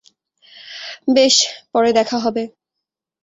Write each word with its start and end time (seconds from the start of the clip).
বেশ, 1.07 1.35
পরে 1.73 1.89
দেখা 1.93 2.17
হবে। 2.17 2.43